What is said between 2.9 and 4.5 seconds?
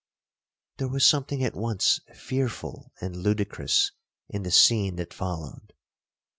and ludicrous in the